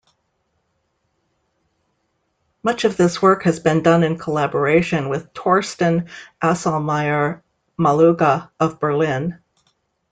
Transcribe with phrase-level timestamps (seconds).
[2.63, 6.07] Much of this work has been done in collaboration with Torsten
[6.41, 9.37] Asselmeyer-Maluga of Berlin.